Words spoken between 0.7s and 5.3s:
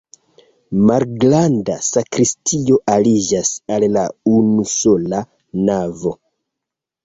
Malgranda sakristio aliĝas al la unusola